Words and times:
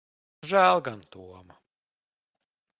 Žēl 0.51 0.81
gan 0.87 1.05
Toma. 1.17 1.61